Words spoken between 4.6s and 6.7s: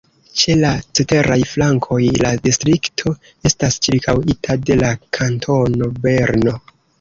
de la Kantono Berno.